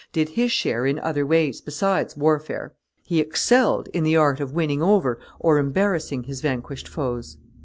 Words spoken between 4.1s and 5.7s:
art of winning over or